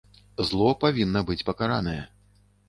Зло 0.47 0.71
павінна 0.83 1.23
быць 1.27 1.45
пакаранае. 1.51 1.99